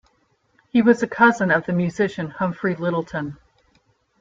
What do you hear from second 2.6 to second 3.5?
Lyttelton.